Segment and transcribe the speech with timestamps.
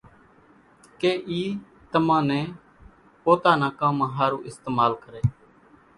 [0.99, 1.41] ڪي اِي
[1.91, 2.47] تمان نين
[3.23, 5.21] پوتا نان ڪامان ۿارُو استعمال ڪري۔